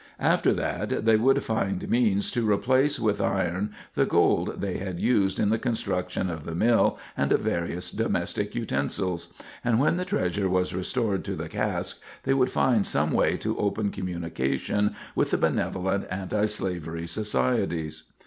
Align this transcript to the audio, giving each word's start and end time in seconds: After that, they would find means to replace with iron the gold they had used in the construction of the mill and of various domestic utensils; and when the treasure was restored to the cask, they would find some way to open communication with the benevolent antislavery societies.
After 0.19 0.51
that, 0.55 1.05
they 1.05 1.15
would 1.15 1.43
find 1.43 1.87
means 1.87 2.31
to 2.31 2.49
replace 2.51 2.99
with 2.99 3.21
iron 3.21 3.71
the 3.93 4.07
gold 4.07 4.55
they 4.59 4.79
had 4.79 4.99
used 4.99 5.39
in 5.39 5.49
the 5.51 5.59
construction 5.59 6.27
of 6.27 6.43
the 6.43 6.55
mill 6.55 6.97
and 7.15 7.31
of 7.31 7.41
various 7.41 7.91
domestic 7.91 8.55
utensils; 8.55 9.31
and 9.63 9.79
when 9.79 9.97
the 9.97 10.03
treasure 10.05 10.49
was 10.49 10.73
restored 10.73 11.23
to 11.25 11.35
the 11.35 11.49
cask, 11.49 12.01
they 12.23 12.33
would 12.33 12.51
find 12.51 12.87
some 12.87 13.11
way 13.11 13.37
to 13.37 13.59
open 13.59 13.91
communication 13.91 14.95
with 15.13 15.29
the 15.29 15.37
benevolent 15.37 16.07
antislavery 16.11 17.05
societies. 17.05 18.05